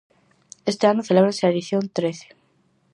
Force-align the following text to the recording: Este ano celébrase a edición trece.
Este 0.71 0.85
ano 0.91 1.05
celébrase 1.09 1.41
a 1.43 1.51
edición 1.53 1.83
trece. 1.97 2.27